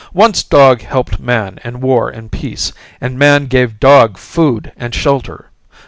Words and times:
Once 0.15 0.41
dog 0.41 0.81
helped 0.81 1.19
man 1.19 1.59
in 1.63 1.79
war 1.79 2.09
and 2.09 2.31
peace, 2.31 2.73
and 2.99 3.19
man 3.19 3.45
gave 3.45 3.79
dog 3.79 4.17
food 4.17 4.71
and 4.75 4.95
shelter. 4.95 5.51